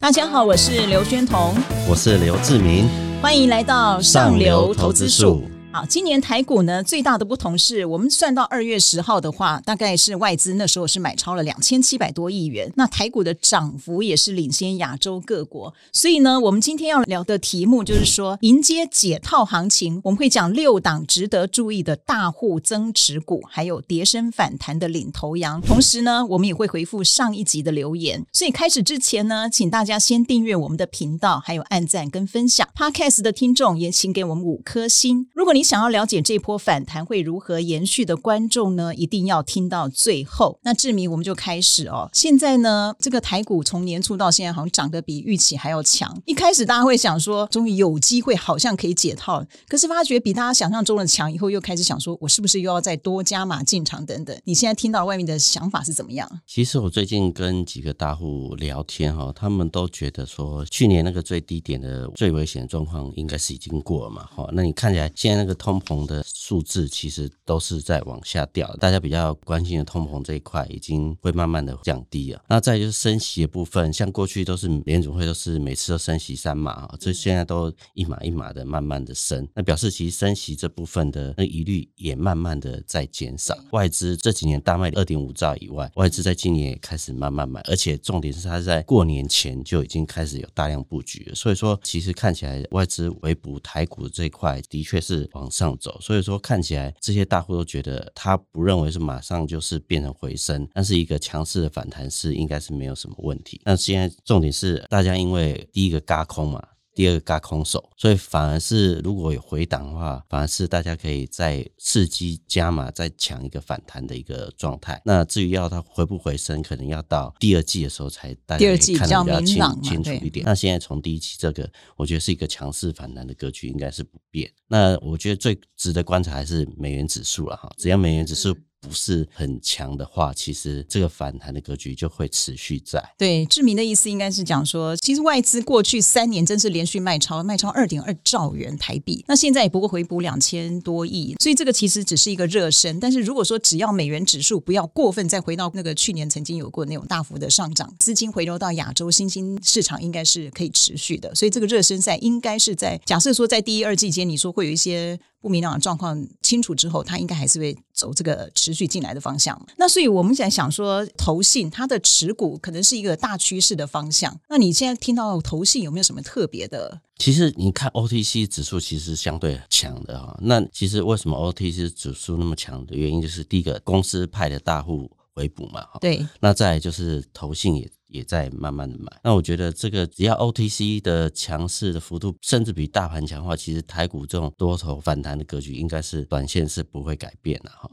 [0.00, 1.54] 大家好，我是刘宣彤，
[1.88, 2.86] 我是刘志明，
[3.22, 5.48] 欢迎来到上流投资术。
[5.74, 12.72] 好，今年台股呢，最大的不同是我们算到二月十号的话，大概是外资那时候是买超了两千七百多亿元。
[12.76, 15.74] 那台股的涨幅也是领先亚洲各国。
[15.92, 25.60] 所以呢，我们今天要聊的题目就是说，迎接解套行情，我们会讲六档值得注意的大户增持股，还有跌升反弹的领头羊。
[25.60, 28.24] 同时呢，我们也会回复上一集的留言。
[28.32, 32.68] 所以开始之前呢，请大家先订阅我们的频道，还有按赞跟分享。
[32.76, 35.26] Podcast 的听众也请给我们五颗星。
[35.34, 40.60] 如果你想要了解这波反弹会如何延续的观众呢，一定要听到最后。
[40.62, 42.08] 那志明，我们就开始哦。
[42.12, 46.22] 现在呢，这个台股从年初到现在，好像涨得比预期还要强。
[46.26, 49.44] 一开始大家会想说，终于有机会，好像可以解套。
[49.66, 54.38] 可是发觉比大家想象中的强以后，又开始想说，我是不是又要再多加码进场等等？
[54.44, 56.28] 你现在听到外面的想法是怎么样？
[56.46, 64.26] 其实我最近跟几个大户聊天哈，他们都觉得说，去年那个最低点的最危险的状况应该是已经过了嘛。
[64.34, 66.04] 哈，那你看起来现在那个通膨。
[66.04, 72.42] 的数字其实都是在往下掉，大家比较关心的通膨这一块已经会慢慢的降低了。
[72.48, 83.56] 那再就是升息的部分，像过去都是联准会都是每次都升息三码啊，这现在都一码一码的慢慢的升，那表示其实升息这部分的那疑虑也慢慢的在减少。
[83.70, 96.00] 外资这几年大卖二点五兆以外，外资在今年也开始慢慢买，而且重点是它在过年前就已经开始有大量布局了，所以说其实看起来外资围捕台股这块的确是往往上走。
[96.00, 103.60] 所以说，看起来这些大户都觉得他不认为是马上就是变成回升，但是一个强势的反弹是应该是没有什么问题。
[103.64, 106.66] 那现在重点是大家因为第一个轧空嘛。
[106.94, 115.02] 第二个轧空手，所以反而是如果有回档的话，反而是大家可以再刺激加码，再抢一个反弹的一个状态。
[115.04, 120.46] 那至于要它回不回升，可能要到第二季的时候才大家可以看得比较清清楚一点。
[120.46, 124.50] 那现在从第一期这个，我觉得是一个强势反弹的格局，应该是不变。
[124.68, 128.56] 那我觉得最值得观察还是美元指数了哈，只要美元指数。
[128.86, 133.02] 不是很强的话，其实这个反弹的格局就会持续在。
[133.16, 143.00] 对，志明的意思应该是讲说，其实外资过去三年真是连续卖超，卖超二点二兆元台币，那现在也不过回补两千多亿，所以这个其实只是一个热身。
[143.00, 151.34] 但是如果说只要美元指数不要过分再回到那个去年曾经有过那种大幅的上涨，资金回流到亚洲新兴市场，应该是可以持续的。
[151.34, 155.18] 所以这个热身赛应该是在假设说在第一二季间，你说会有一些。
[155.44, 159.60] 不明朗的状况清楚之后，它应该还是会走这个持续进来的方向。
[159.76, 164.34] 那所以我们在想说，投信它的持股可能是一个大趋势的方向。
[164.48, 167.02] 那你现在听到投信有没有什么特别的？
[167.18, 170.34] 其实你看 OTC 指数其实相对强的哈。
[170.40, 175.80] 那其实为什么 OTC 指数那么强的原因，就是第一个公司派的大户回补嘛。
[175.82, 176.26] 哈对。
[176.40, 177.90] 那再来就是投信也。
[178.06, 187.90] 也在慢慢的买，那我觉得这个只要 OTC 的强势的幅度，甚至比大盘强的话，其实台股这种多头反弹的格局，应该是短线是不会改变的哈。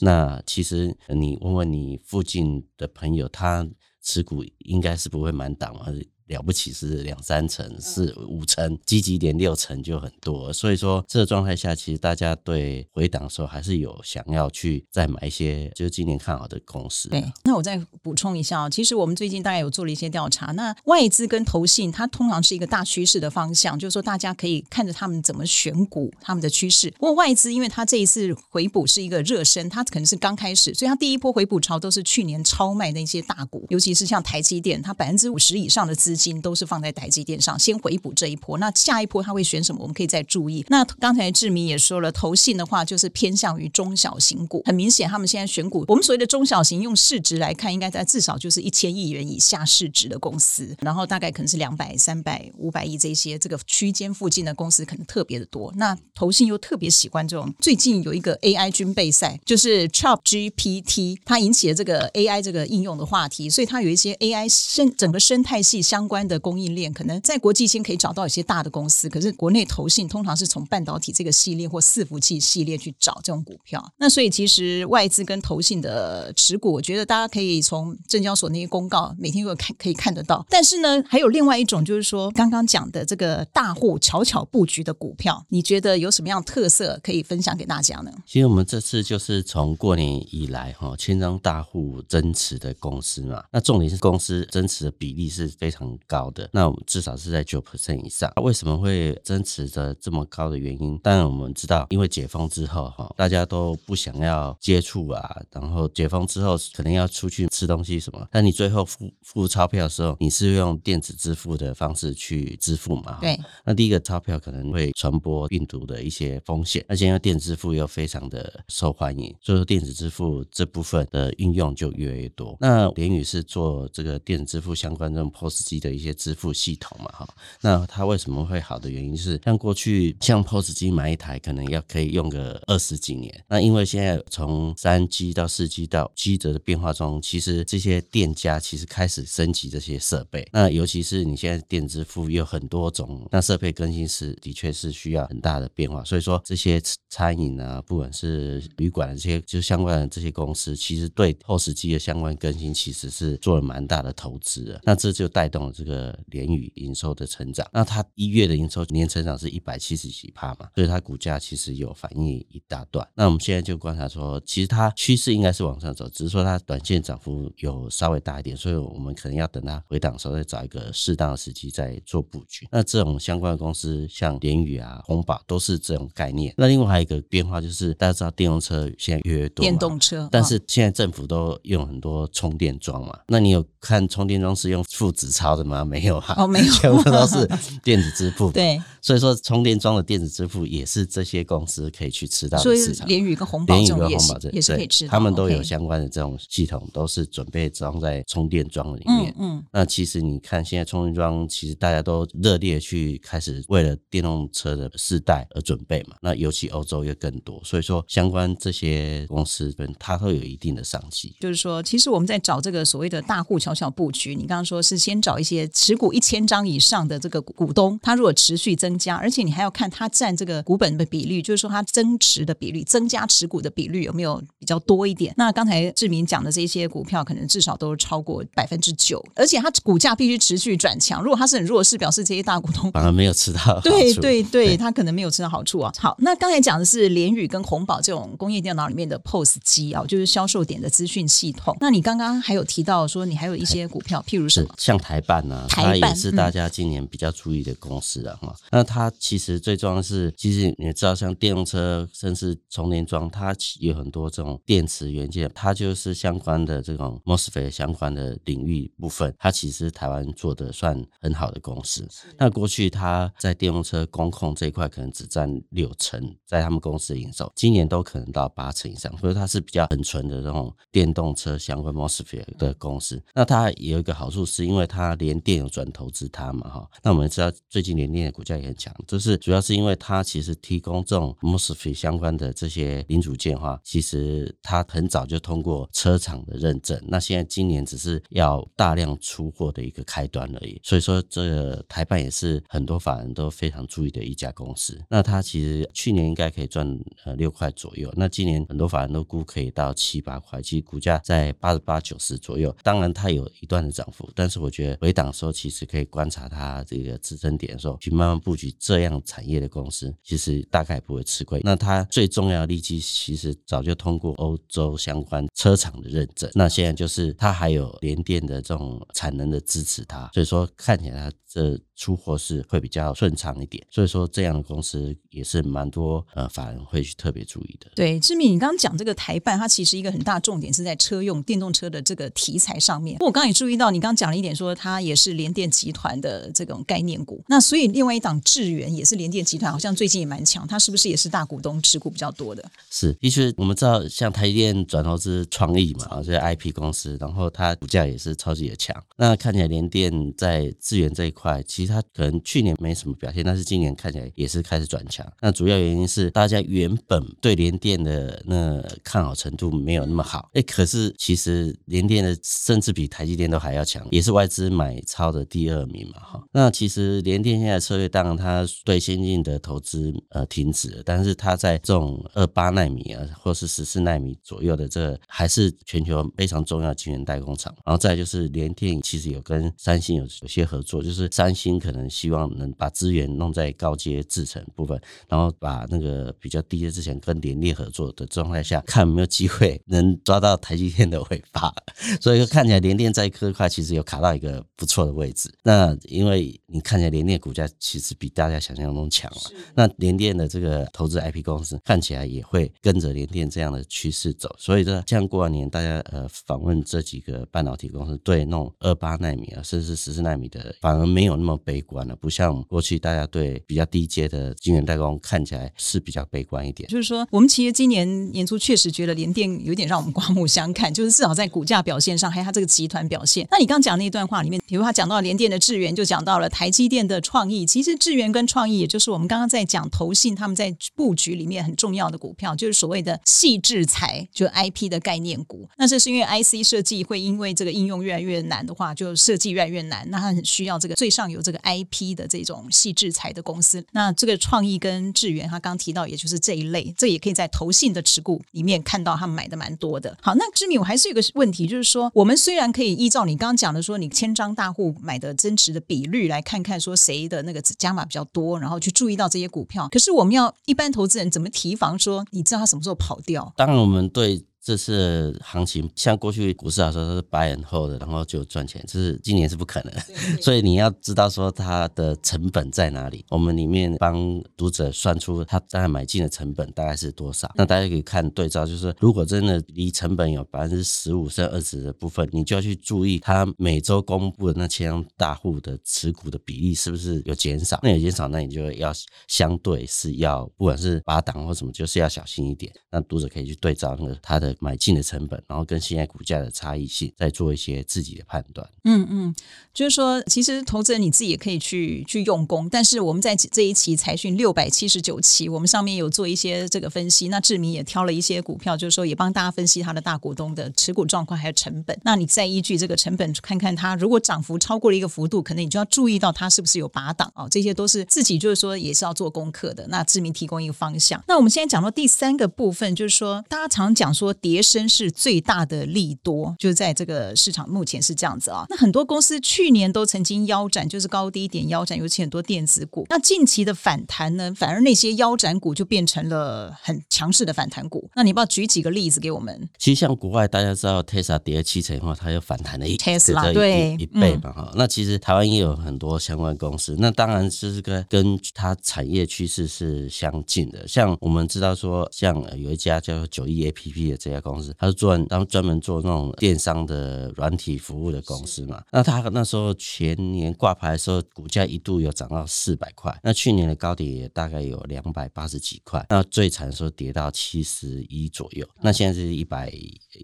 [0.00, 3.64] 那其实你问问你附近的朋友，他
[4.02, 5.86] 持股应该是不会满档嘛？
[6.30, 10.52] 了不起是两三成，四五成，积极点六成就很多。
[10.52, 17.08] 所以说这个状态下，其实大家对回档的时候还是有想要去再买一些，就是今年看好的公司。
[17.08, 26.88] 对，那我再补充一下，其实我们最近大概有做了一些调查，那外资跟投信它通常是一个大趋势的方向，就是说大家可以看着他们怎么选股，他们的趋势。
[26.92, 36.40] 不过外资因为它这一次回补是一个热身，它可能是刚开始，所以它第一波回补潮都是去年超卖那些大股，尤其是像台积电，它百分之五十以上的资金。
[36.40, 38.56] 都是放在台积电上，先回补这一波。
[38.56, 39.82] 那下一波他会选什么？
[39.82, 40.64] 我们可以再注意。
[40.68, 44.62] 那刚才志明也说了，投信的话就是偏向于中小型股。
[44.66, 50.76] 很明显，他们现在选股，我们所谓的中小型，用市值来看，应该在至少就是一千亿元以下市值的公司。
[50.80, 55.72] 然后大概可能是两百、三百、五百亿这些这个区间附近的公司，可能特别的多。
[55.76, 57.52] 那投信又特别喜欢这种。
[57.60, 66.09] 最近有一个 AI 军备赛，就是 ChatGPT，它引起了这个 AI 这个应用的话题，所以它有一些 AI 生整个生态系相。
[66.10, 73.80] 关的供应链可能在国际先可以找到一些大的公司，可是国内投信通常是从半导体这个系列或伺服器系列去找这种股票。
[73.96, 80.44] 那所以其实外资跟投信的持股，我觉得大家可以从证交所那些公告每天都有看可以看得到。
[80.50, 88.10] 但是呢，还有另外一种就是说刚刚讲的这个大户悄悄布局的股票，你觉得有什么样特色可以分享给大家呢？
[88.26, 95.96] 其实我们这次就是从过年以来哈，千张大户增持的公司嘛，那重点是公司增持的比例是非常。
[96.06, 98.32] 高的，那我们至少是在九 percent 以上。
[98.42, 100.98] 为什么会增持着这么高的原因？
[100.98, 113.18] 当然我们知道，因为解封之后哈，大家都不想要接触啊，然后解封之后可能要出去吃东西什么，但你最后付付钞票的时候，你是用电子支付的方式去支付嘛？
[113.20, 113.38] 对。
[113.64, 122.56] 那第一个钞票可能会传播病毒的一些风险，而且因为电子支付又非常的受欢迎，所以说电子支付这部分的运用就越来越多。
[122.60, 127.10] 那联宇是做这个电子支付相关这种 POS 机的一些支付系统嘛？
[127.12, 127.28] 哈，
[127.60, 140.46] 那它为什么会好的原因是，像过去像 POS 机买一台可能要可以用个二十几年，那因为现在从三 G 到四 G 到机则的变化中，其实这些店家其实开始升级这些设备。
[140.52, 146.04] 那尤其是你现在电支付有很多种，那设备更新是的确是需要很大的变化。
[146.04, 146.80] 所以说这些
[147.10, 154.80] 餐饮啊，不管是旅馆这些就相关的这些公司，其实对 POS 机的相关更新其实是做了蛮大的投资的。
[154.84, 157.68] 那这就带动了这个联宇营收的成长。
[157.72, 163.06] 那它一月的营收年成长是一百七十几帕嘛，所以它股价其实有反应一大段。
[163.14, 172.68] 那我们现在就观察说，其实它趋势应该是往上走，只是说它短线涨幅有稍微大一点，所以我们可能要等它回档的时候再找一个适当的时机再做布局。
[172.70, 176.54] 那这种相关的公司，像联宇啊、红宝都是这种概念。
[176.56, 183.18] 那另外还有一个变化就是，大家知道电动车现在越来越多，电动车，但是现在政府都用很多充电桩嘛。
[183.26, 185.84] 那你有看充电桩是用付纸钞的吗？
[185.84, 187.48] 没有啊，哦，没有， 全部都是
[187.82, 188.50] 电子支付。
[188.52, 193.06] 对，所以说充电桩的电子支付也是这些公司可以去吃到的市场。
[193.08, 199.34] 联宇跟红宝，联宇跟红宝这也是可以吃到，他们都有相关的这种系统，都是准备装在充电桩里面。
[199.38, 206.16] 嗯，那其实你看现在充电桩，其实大家都热烈去开始为了电动车的世代而准备嘛。
[206.20, 211.34] 那尤其欧洲又更多，所以说相关这些公司它都有一定的商机。
[211.40, 225.32] 就是说，其实我们在找这个所谓的大户小小布局，你刚刚说是先找一些持股一千张以上的这个股东，他如果持续增加，而且你还要看他占这个股本的比率，就是说他增持的比率、增加持股的比率有没有比较多一点。
[225.36, 231.22] 那刚才志明讲的这些股票，可能至少都超过百分之九，而且它股价必须持续转强。
[231.22, 233.80] 如果它是很弱势，表示这些大股东反而没有吃到。
[233.82, 235.92] 对对对，他可能没有吃到好处啊。
[235.98, 241.76] 好，那刚才讲的是联宇跟红宝这种工业电脑里面的 POS 机啊，就是销售点的资讯系统。
[241.80, 244.74] 那你刚刚还有提到说，你还有一些股票，譬如什么？
[244.78, 245.66] 像台办呢、啊？
[245.68, 248.38] 台办也是大家今年比较注意的公司啊。
[248.40, 248.54] 哈、嗯。
[248.72, 262.08] 那它其实最重要的是，其实你知道，像电动车甚至充电桩，它有很多这种电池元件，它就是相关的这种 MOSFET 相关的领域部分，它其实台湾做的算很好的公司。
[262.38, 273.20] 那过去它在电动车工控这一块可能只占六成，在他们公司的营收，今年都可能到八成以上，所以它是比较很纯的这种电动车相关 MOSFET 的公司。
[273.34, 276.88] 那它有一个好处，是因为它联电有转投资它嘛，哈。
[277.02, 290.80] 那我们知道最近联电的股价也很强，就是主要是因为它其实提供这种 MOSFET 相关的这些零组件的话，其实它很早就通过车厂的认证，那现在今年只是要大量出货的一个开端而已。
[290.84, 294.96] 所以说，这个台办也是很多法人都非常注意的一家公司。
[295.08, 296.86] 那它其实去年应该可以赚
[297.24, 302.74] 呃六块左右，那今年很多法人都估可以到七八块，其实股价在八十八九十左右。
[302.82, 311.58] 当然它有一段的涨幅，但是我觉得回档的时候其实可以观察它这个支撑点的时候，去慢慢布局这样产业的公司，其实大概不会吃亏。
[311.64, 323.86] 那它最重要的利基其实早就通过欧洲相关车厂的认证，那现在就是它还有联电的这种产能的支持它，所以说看起来它这出货是会比较顺畅一点。
[323.90, 327.90] 所以说这样的公司也是蛮多呃法人会去特别注意的。
[327.94, 333.18] 对，志敏，你刚刚讲这个台办，它其实一个很大重点是在车用电动车的这个题材上面。
[333.20, 337.44] 我刚刚也注意到，你刚刚讲了一点，说它也是联电集团的这种概念股。
[337.48, 340.66] 那所以另外一档智源也是联电集团，好像最近也蛮强。
[340.66, 342.64] 它是不是也是大股东持股比较多的？
[342.88, 348.96] 是，其实我们知道，像台积电转投资创意嘛，啊，这些 IP 公司，然后它股价也是超级的强。
[349.16, 355.26] 那看起来联电在智源这一块，其实它可能去年没什么表现，但是今年看起来也是开始转强。
[355.40, 366.44] 那主要原因是大家原本对联电的那看好程度没有那么好，哎，可是其实联电的甚至比台积电都还要强，也是外资买超的第二名嘛，哈。
[366.52, 377.74] 那其实联电现在策略，当然它对先进的投资呃停止了，但是它在这种二八纳米啊，或是十四纳米左右的这，还是全球非常重要的晶圆代工厂。
[377.84, 391.72] 然后再就是联电其实有跟三星有有些合作，就是三星可能希望能把资源弄在高阶制程部分，然后把那个比较低阶之前跟联电合作的状态下，看有没有机会能抓到台积电的尾巴。
[392.20, 395.50] 所以说看起来联电在这块其实有卡到一个不错的位置。
[395.62, 399.40] 那因为你看起来联电股价其实比大家想象中强了，
[399.74, 404.54] 那联电的这个投资 IP 公司看起来也会跟着联电这样的趋势走。
[404.58, 412.16] 所以说，像过完年大家呃访问这几个半导体公司，对那种二八纳米啊，甚至是十四纳米的，反而没有那么悲观了。
[412.16, 416.88] 不像过去大家对比较低阶的晶圆代工看起来是比较悲观一点。
[416.88, 423.46] 就是说，我们其实今年年初确实觉得联电有点让我们刮目相看， 就是至少在股价表现上，还有它这个集团表现。
[423.50, 427.64] 那你刚讲那段话里面，比如他讲到联电的智源，就讲到了台积电的创意。
[427.64, 435.68] 其实智源跟创意，也就是我们刚刚在讲投信他们在布局里面很重要的股票，就是所谓的矽智财，就 IP 的概念股。
[435.76, 443.84] 那这是因为 IC 设计会因为这个应用越来越难的话，就设计越来越难，那它很需要这个最上游这这个 IP 的这种矽智财的公司。
[443.90, 450.16] 那这个创意跟智源，他刚提到，也就是这一类，这也可以在投信的持股里面看到他们买的蛮多的。
[450.22, 463.52] 好，那芝铭，我还是有个问题，就是说，我们虽然可以依照你刚刚讲的说，你千张大户买的增持的比率来看看，说谁的那个加码比较多，然后去注意到这些股票，可是我们要一般投资人怎么提防说，你知道他什么时候跑掉？
[463.56, 464.44] 当然，我们对。
[464.70, 469.92] 这次行情像过去股市来说，它是 buy and hold 的，然后就赚钱，这是今年是不可能。
[470.40, 473.24] 所以你要知道说它的成本在哪里。
[473.30, 477.50] 我们里面帮读者算出他在买进的成本大概是多少。
[477.56, 487.80] 那大家可以看对照，就是如果真的离成本有百分之十五甚至二十的部分，你就要去注意它每周公布的那千张大户的持股的比例是不是有减少。
[487.82, 488.92] 那有减少，那你就要
[489.26, 492.72] 相对是要不管是拔档或什么，就是要小心一点。
[492.88, 494.56] 那读者可以去对照那个它的。
[494.60, 498.68] 买进的成本，然后跟现在股价的差异性，再做一些自己的判断。
[498.84, 499.34] 嗯嗯，
[499.72, 507.28] 就是说，其实投资人你自己也可以去去用功，但是我们在这一期财讯六百七十九期，我们上面有做一些这个分析。
[507.28, 511.98] 那志明也挑了一些股票，就是说也帮大家分析他的大股东的持股状况还有成本。
[512.04, 519.86] 那你再依据这个成本看看它，如果涨幅超过了一个幅度，可能你就要注意到它是不是有拔档啊、这些都是自己就是说也是要做功课的。
[519.88, 521.22] 那志明提供一个方向。
[521.26, 524.34] 那我们现在讲到第三个部分，就是说大家常讲说。
[524.40, 528.64] 跌升是最大的利多，就是在这个市场目前是这样子啊。
[528.68, 533.06] 那很多公司去年都曾经腰斩，就是高低点腰斩，尤其很多电子股。
[533.10, 538.08] 那近期的反弹呢，反而那些腰斩股就变成了很强势的反弹股。
[538.16, 539.68] 那你不要举几个例子给我们？
[539.78, 544.72] 其实像国外大家知道，Tesla 跌了七成以后，它又反弹了一 Tesla 对一倍嘛哈。
[544.74, 550.88] 那其实台湾也有很多相关公司，那当然就是跟跟它产业趋势是相近的。
[550.88, 554.29] 像我们知道说，像有一家叫做九亿 APP 的这。
[554.30, 558.82] 这家公司，他是做他们专门做那种电商的软体服务的公司嘛。
[558.92, 563.18] 那他那时候前年挂牌的时候，股价一度有涨到四百块。
[563.22, 566.04] 那去年的高点也大概有两百八十几块。
[566.08, 568.66] 那最惨的时候跌到七十一左右。
[568.80, 569.72] 那现在是一百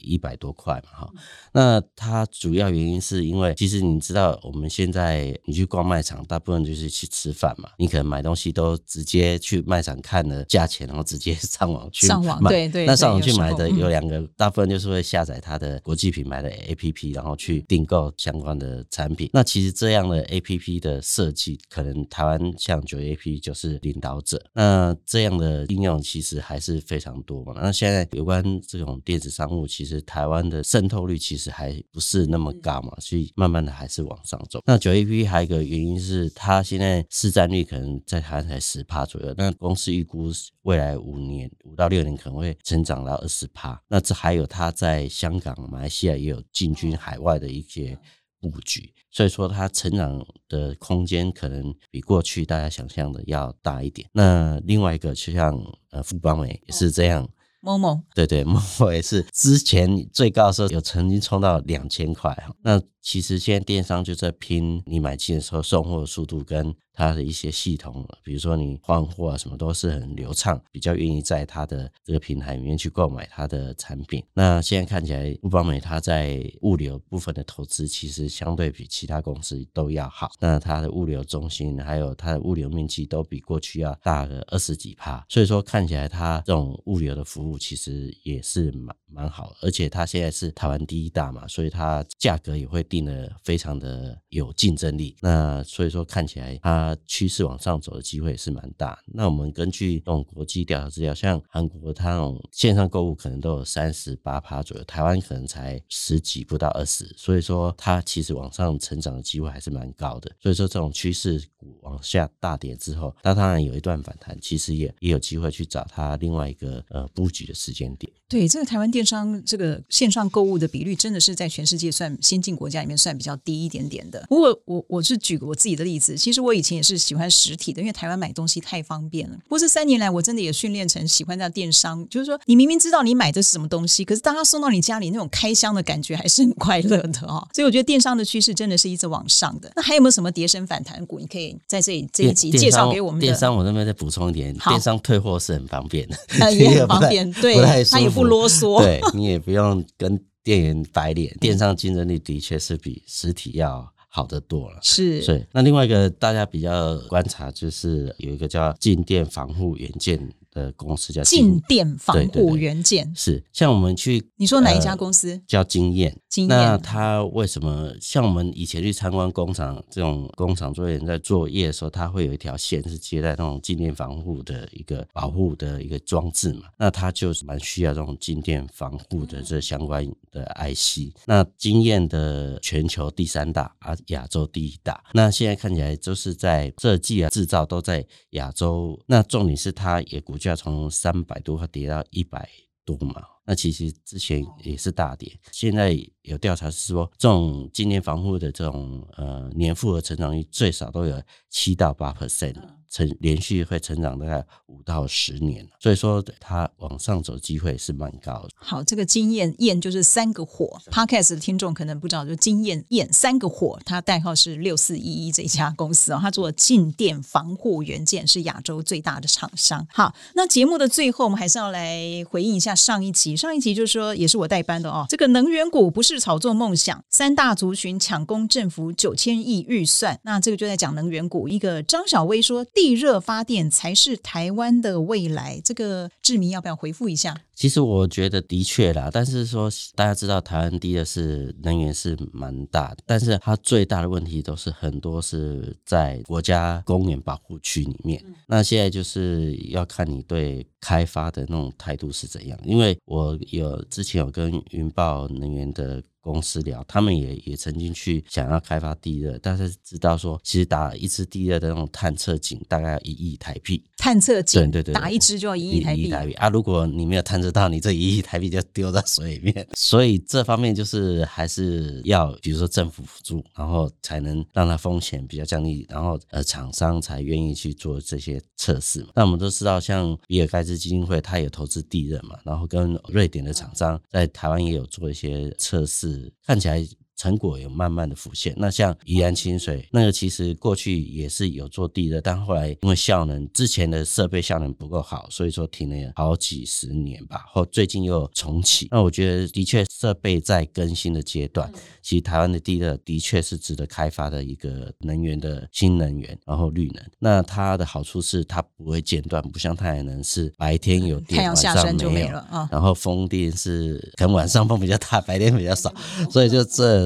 [0.01, 1.11] 一百多块嘛，哈。
[1.53, 7.71] 那它主要原因是因为，其实你知道，我们现在你去逛卖场，大部分就是去吃饭嘛。
[7.79, 19.31] 你可能买东西都直接去卖场看了价钱，然后直接 上网去上网，对对，那上网去买的有两个，大部分就是会下载它的国际品牌的 APP，然后去订购相关的产品。
[19.33, 24.45] 那其实这样的 APP 的设计，可能台湾像九 APP 就是领导者。
[24.53, 27.55] 那这样的应用其实还是非常多嘛。
[27.57, 34.61] 那现在有关这种电子商务，其实台湾的渗透率其实还不是那么高嘛，所以慢慢的还是往上走。
[34.67, 40.31] 那九 APP 还有一个原因是，它现在市占率可能在台湾才十趴左右，那公司预估
[40.63, 43.81] 未来五年五到六年可能会成长到二十趴。
[43.89, 47.99] 那这还有他在香港、马来西亚也有进军海外的一些
[48.41, 54.09] 布局，所以说它成长的空间可能比过去大家想象的要大一点。
[54.13, 55.59] 那另外一个就像
[55.91, 57.29] 呃富邦美也是这样。
[57.61, 62.55] 某某，对对，某某也是之前最高的时候有曾经冲到两千块哈。
[62.63, 74.25] 那其实现在电商就在拼你买进的时候送货的速度跟它的一些系统，比如说你换货啊什么都是很流畅，比较愿意在它的这个平台里面去购买它的产品。
[74.33, 80.31] 那现在看起来，富邦美它在物流部分的投资其实相对比其他公司都要好。
[80.41, 95.15] 那它的物流中心还有它的物流面积都比过去要大个二十几趴，所以说看起来它这种物流的服务其实也是蛮蛮好，而且它现在是台湾第一大嘛，所以它价格也会定得非常的有竞争力。
[95.21, 96.86] 那所以说看起来它。
[96.95, 98.99] 它趋势往上走的机会是蛮大。
[99.07, 110.31] 那我们根据这种国际调查资料，像韩国它那种线上购物可能都有三十八趴左右，台湾可能才十几不到二十，所以说它其实往上成长的机会还是蛮高的。
[110.41, 111.43] 所以说这种趋势
[111.81, 118.13] 往下大跌之后，它当然有一段反弹，其实也也有机会去找它另外一个呃布局的时间点。
[118.29, 124.25] 对，这个台湾电商这个线上购物的比率真的是在全世界算先进国家里面算比较低一点点的。
[124.29, 129.37] 不过我我是举我自己的例子，其实我以前也是喜欢实体的，因为台湾买东西太方便了。
[129.45, 137.47] 不过这三年来，我真的也训练成喜欢在电商，就是说你明明知道你买的是什么东西，可是当他送到你家里，那种开箱的感觉还是很快乐的哦。
[137.55, 139.71] 所以我觉得电商的趋势真的是一直往上的。
[139.77, 141.21] 那还有没有什么跌升反弹股？
[141.21, 143.27] 你可以在这里这一集介绍给我们的。
[143.29, 146.17] 电商我那边再补充一点，电商退货是很方便的，
[146.53, 147.55] 也很方便，对，
[147.85, 151.33] 它也不啰嗦，对你也不用跟店员摆脸。
[151.39, 154.79] 电商竞争力的确是比实体要好得多了。
[154.83, 155.47] 是，是。
[155.53, 160.33] 那另外一个大家比较观察就是有一个叫静电防护元件。
[160.57, 165.33] 的公司叫静电防护元件，是像我们去，你说哪一家公司？
[165.33, 166.19] 呃、叫经验。
[166.31, 166.57] 经验。
[166.57, 176.63] 那他为什么像我们以前去参观工厂，这种工厂作业人在作业的时候，他会有一条线是接在那种静电防护的一个保护的一个装置嘛？
[176.79, 181.15] 那他就是蛮需要这种静电防护的这相关的 IC。
[181.27, 185.05] 那经验的全球第三大啊，亚洲第一大。
[185.13, 188.99] 那现在看起来就是在设计啊、制造都在亚洲。
[189.07, 190.46] 那重点是它也估计。
[190.49, 192.49] 要从三百多块跌到一百
[192.85, 195.39] 多嘛，那其实之前也是大跌。
[195.51, 202.57] 现在有调查是说，这种静电防护的这种呃年复合成长率最少都有七到八 percent。
[202.89, 208.51] 成连续会成长大概五到十年，所以说它往上走机会是蛮高的。
[208.55, 219.85] 好，这个经验验就是三个火，Podcast 的听众可能不知道，就经验验三个火，它代号是六四一一这家公司啊、哦，它做静电防护元件是亚洲最大的厂商。
[219.93, 231.49] 好，那节目的最后我们还是要来回应一下上一集，上一集就是说也是我代班的哦，这个能源股不是炒作梦想，三大族群抢攻政府九千亿预算，那这个就在讲能源股。
[231.49, 232.65] 一个张小薇说。
[232.77, 237.35] 地热发电才是台湾的未来，这个志明要不要回复一下？
[237.57, 248.23] 其实我觉得的确啦，但是说大家知道台湾低的是能源是蛮大的，但是它最大的问题都是很多是在国家公园保护区里面。
[248.27, 256.03] 嗯、那现在就是要看你对开发的那种态度是怎样，因为我有之前有跟云豹能源的。
[256.27, 263.81] 公司聊，他们也也曾经去想要开发地热，但是知道说，其实打一次地热的那种探测井大概要一亿台币。
[263.97, 266.13] 探测井，对对对，打一支就要一亿台币。
[266.35, 266.49] 啊！
[266.49, 269.67] 如果你没有探测到，你这一亿台币就丢在水里面。
[269.75, 279.09] 所以这方面就是还是要，比如说政府辅助，然后才能让它风险比较降低，然后呃厂商才愿意去做这些测试嘛。
[279.15, 286.16] 那我们都知道，像比尔盖茨基金会，他也投资地热嘛，然后跟瑞典的厂商在台湾也有做一些测试。
[286.45, 286.87] 看起来。
[287.17, 288.55] 成果有慢慢的浮现。
[288.59, 297.45] 那像宜兰清水那个，其实过去也是有做地热，但后来因为效能之前的设备效能不够好，所以说停了好几十年吧。
[297.49, 298.89] 后最近又重启。
[298.91, 301.73] 那我觉得的确设备在更新的阶段。
[302.03, 307.03] 其实台湾的地热的确是值得开发的一个能源的新能源，然后绿能。
[307.19, 312.61] 那它的好处是它不会间断，不像太阳能是白天有电，太阳下山就没了啊。
[312.61, 315.93] 哦、然后风电是可能晚上风比较大，白天比较少，
[316.31, 317.06] 所以就这。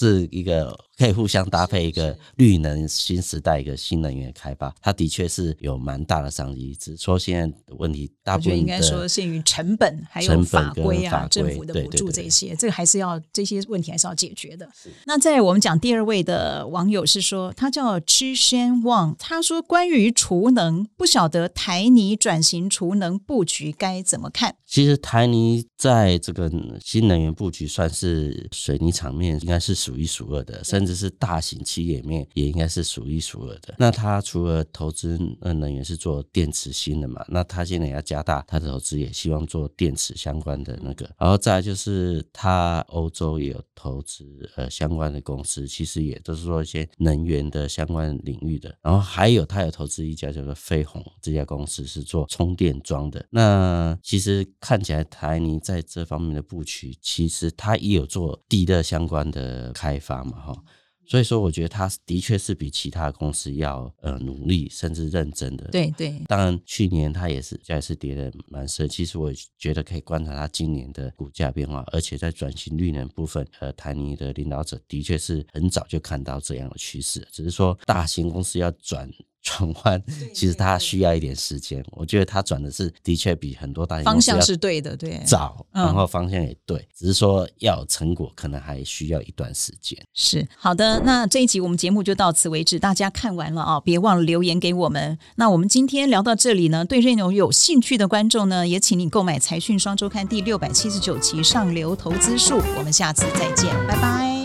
[0.00, 6.74] 是一个可以互相搭配一个绿能新时代一个新能源开发，它的确是有蛮大的商机。
[6.74, 14.66] 只说现在的问题，大部分应该说限于成本还有法规啊，政府的补助这些，这个还是要这些问题还是要解决的。
[15.04, 24.56] 那在我们讲第二位的网友是说，他叫 Chishan Wang，他说关于储能，不晓得台泥转型储能布局该怎么看？
[24.66, 26.50] 其实台泥在这个
[26.82, 31.00] 新能源布局算是水泥场面应该是数一数二的，甚至。
[31.00, 33.74] 是大型企业里面也应该是数一数二的。
[33.78, 37.24] 那他除了投资能源是做电池芯的嘛？
[37.26, 41.08] 那他现在要加大他的投资，也希望做电池相关的那个。
[41.16, 48.76] 然后再就是他欧洲也有投资呃相关的公司，其实也都是说一些能源的相关领域的。
[48.82, 53.24] 然后还有他有投资一家叫做飞鸿这家公司是做充电桩的。
[53.30, 60.64] 那其实看起来台泥在这方面的布局，其实他也有做地热相关的开发嘛，哈。
[61.06, 65.66] 所以说，我觉得他的确是比其他公司要呃努力，甚至认真的。
[65.72, 66.22] 对对。
[66.28, 68.88] 当然，去年他也是价是跌的蛮深。
[68.88, 77.26] 其实我觉得可以观察他今年的股价变化，而且在转型绿能部分，呃，台泥的领导者的确是很早就看到这样的趋势。
[77.32, 79.10] 只是说，大型公司要转
[79.58, 81.84] 转弯，其实它需要一点时间。
[81.92, 89.98] 我觉得它转的是的确比很多大型方向是对的，对，早，然后方向也对，嗯、只是说要有成果，可能还需要一段时间。
[90.14, 95.18] 是好的，那这一集我们节目就到此为止，大家看完了啊，别忘了留言给我们。
[95.36, 104.39] 那我们今天聊到这里呢，对内容有兴趣的观众呢，也请你购买《财讯双周刊》第六百七十九期《上流投资术》，我们下次再见，拜拜。